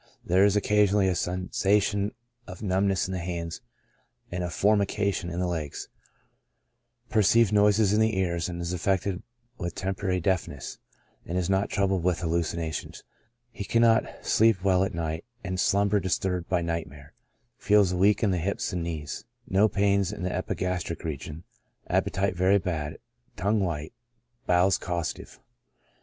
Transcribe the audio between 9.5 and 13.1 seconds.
with temporary deafness; is not troubled with hallucinations;